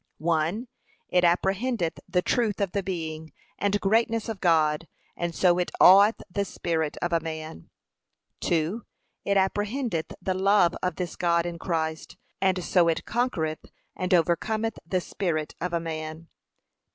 (l.) 0.19 0.63
It 1.09 1.23
apprehendeth 1.23 1.99
the 2.09 2.23
truth 2.23 2.59
of 2.59 2.71
the 2.71 2.81
being 2.81 3.33
and 3.59 3.79
greatness 3.79 4.29
of 4.29 4.41
God, 4.41 4.87
and 5.15 5.35
so 5.35 5.59
it 5.59 5.69
aweth 5.79 6.23
the 6.27 6.43
spirit 6.43 6.97
of 7.03 7.13
a 7.13 7.19
man. 7.19 7.69
(2.) 8.39 8.83
It 9.25 9.37
apprehendeth 9.37 10.11
the 10.19 10.33
love 10.33 10.73
of 10.81 10.95
this 10.95 11.15
God 11.15 11.45
in 11.45 11.59
Christ, 11.59 12.17
and 12.41 12.63
so 12.63 12.87
it 12.87 13.05
conquereth 13.05 13.65
and 13.95 14.11
overcometh 14.11 14.79
the 14.87 15.01
spirit 15.01 15.53
of 15.61 15.71
a 15.71 15.79
man. 15.79 16.29